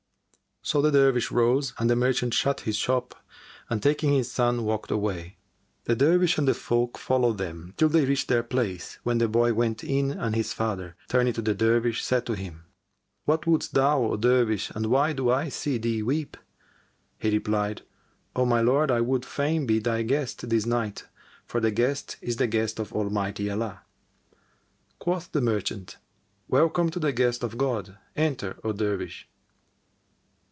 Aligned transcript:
So 0.63 0.79
the 0.79 0.91
Dervish 0.91 1.31
rose 1.31 1.73
and 1.79 1.89
the 1.89 1.95
merchant 1.95 2.35
shut 2.35 2.61
his 2.61 2.75
shop 2.75 3.15
and 3.67 3.81
taking 3.81 4.13
his 4.13 4.31
son, 4.31 4.63
walked 4.63 4.91
away. 4.91 5.37
The 5.85 5.95
Dervish 5.95 6.37
and 6.37 6.47
the 6.47 6.53
folk 6.53 6.99
followed 6.99 7.39
them, 7.39 7.73
till 7.77 7.89
they 7.89 8.05
reached 8.05 8.27
their 8.27 8.43
place, 8.43 8.99
when 9.01 9.17
the 9.17 9.27
boy 9.27 9.55
went 9.55 9.83
in 9.83 10.11
and 10.11 10.35
his 10.35 10.53
father, 10.53 10.95
turning 11.09 11.33
to 11.33 11.41
the 11.41 11.55
Dervish, 11.55 12.03
said 12.03 12.27
to 12.27 12.33
him, 12.35 12.65
"What 13.25 13.47
wouldst 13.47 13.73
thou, 13.73 14.03
O 14.03 14.17
Dervish, 14.17 14.69
and 14.69 14.85
why 14.85 15.13
do 15.13 15.31
I 15.31 15.49
see 15.49 15.79
thee 15.79 16.03
weep?" 16.03 16.37
He 17.17 17.31
replied, 17.31 17.81
"O 18.35 18.45
my 18.45 18.61
lord, 18.61 18.91
I 18.91 19.01
would 19.01 19.25
fain 19.25 19.65
be 19.65 19.79
thy 19.79 20.03
guest 20.03 20.47
this 20.47 20.67
night, 20.67 21.05
for 21.43 21.59
the 21.59 21.71
guest 21.71 22.17
is 22.21 22.35
the 22.35 22.45
guest 22.47 22.79
of 22.79 22.93
Almighty 22.93 23.49
Allah." 23.49 23.81
Quoth 24.99 25.31
the 25.31 25.41
merchant, 25.41 25.97
"Welcome 26.47 26.91
to 26.91 26.99
the 26.99 27.11
guest 27.11 27.43
of 27.43 27.57
God: 27.57 27.97
enter, 28.15 28.57
O 28.63 28.71
Dervish!" 28.73 29.27